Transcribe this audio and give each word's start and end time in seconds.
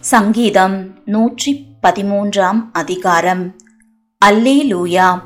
சங்கீதம் 0.00 0.94
நூற்றி 1.04 1.66
பதிமூன்றாம் 1.82 2.60
அதிகாரம். 2.72 3.56
அல்லேலூயா. 4.24 5.20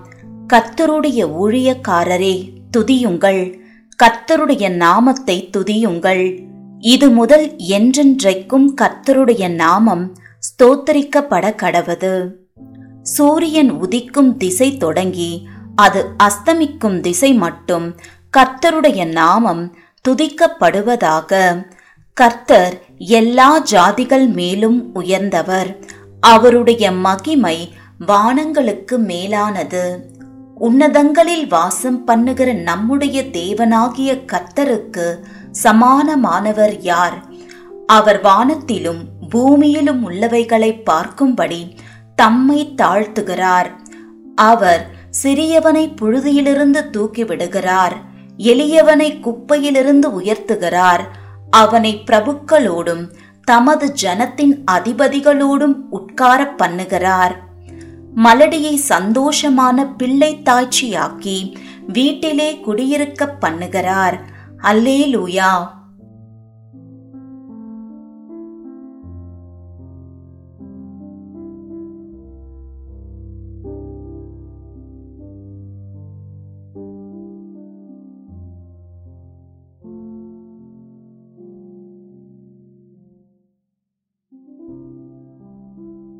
கர்த்தருடைய 0.52 1.26
ஊழியக்காரரே 1.42 2.48
துதியுங்கள். 2.76 3.60
கர்த்தருடைய 4.02 4.70
நாமத்தை 4.70 5.50
துதியுங்கள். 5.56 6.40
இது 6.78 7.10
முதல் 7.10 7.56
என்றென்றைக்கும் 7.56 8.66
கர்த்தருடைய 8.82 9.48
நாமம் 9.54 10.12
ஸ்தோத்தரிக்கப்பட 10.38 11.54
கடவது. 11.62 12.30
சூரியன் 13.02 13.72
உதிக்கும் 13.72 14.36
திசை 14.36 14.76
தொடங்கி 14.76 15.46
அது 15.74 16.08
அஸ்தமிக்கும் 16.22 17.00
திசை 17.00 17.34
மட்டும் 17.34 17.96
கர்த்தருடைய 18.36 19.06
நாமம் 19.06 19.76
துதிக்கப்படுவதாக 20.08 21.64
கர்த்தர் 22.12 22.83
எல்லா 22.98 23.62
ஜாதிகள் 23.62 24.32
மேலும் 24.32 24.94
உயர்ந்தவர். 24.94 25.78
அவருடைய 26.20 26.92
மகிமை 26.92 27.72
வானங்களுக்கு 27.98 28.98
மேலானது. 28.98 30.12
உன்னதங்களில் 30.54 31.46
வாசம் 31.46 32.04
பண்ணுகிற 32.04 32.52
நம்முடைய 32.52 33.22
தேவனாகிய 33.22 34.24
கர்த்தருக்கு 34.26 35.18
சமானமானவர் 35.62 36.76
யார்? 36.80 37.24
அவர் 37.86 38.20
வானத்திலும் 38.22 39.04
பூமியிலும் 39.28 40.10
உள்ளவைகளை 40.10 40.82
பார்க்கும்படி 40.90 41.76
தம்மை 42.16 42.74
தாழ்த்துகிறார். 42.76 43.70
அவர் 44.34 44.86
சிறியவனை 45.22 45.94
புழுதியிலிருந்து 46.00 46.84
தூக்கிவிடுகிறார் 46.92 47.92
எளியவனை 48.38 49.20
குப்பையிலிருந்து 49.20 50.20
உயர்த்துகிறார். 50.20 51.00
அவனை 51.62 51.92
பிரபுக்களோடும் 52.06 53.04
தமது 53.44 53.86
ஜனத்தின் 54.02 54.54
அதிபதிகளோடும் 54.70 55.74
உட்கார 55.90 56.40
பண்ணுகிறார். 56.58 57.34
மலடியை 58.16 58.74
சந்தோஷமான 58.88 59.86
பிள்ளை 59.96 60.30
தாய்ச்சியாக்கி 60.44 61.38
வீட்டிலே 61.86 62.48
குடியிருக்க 62.58 63.36
பண்ணுகிறார். 63.40 64.16
அல்லேலூயா! 64.62 65.52